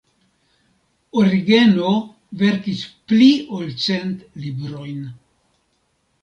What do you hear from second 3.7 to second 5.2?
cent librojn.